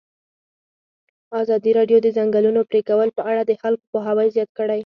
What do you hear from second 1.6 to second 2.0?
راډیو